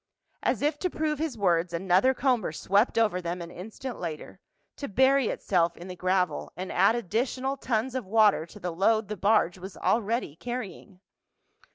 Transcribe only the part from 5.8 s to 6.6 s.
the gravel